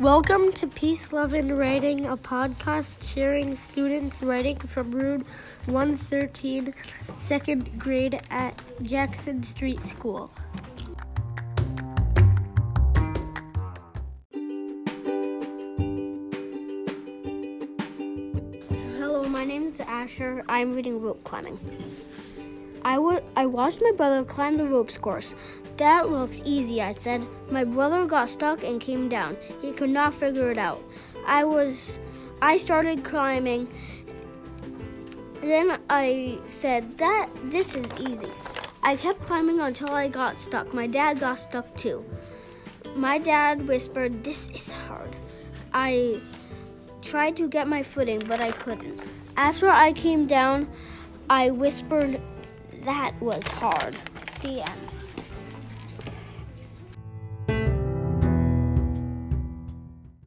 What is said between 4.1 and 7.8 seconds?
writing from Room 113, second